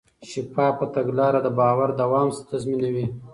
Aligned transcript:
شفافه 0.31 0.85
تګلاره 0.95 1.39
د 1.43 1.47
باور 1.59 1.89
دوام 2.01 2.27
تضمینوي. 2.49 3.05